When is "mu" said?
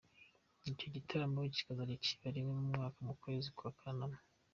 2.59-2.65, 3.07-3.13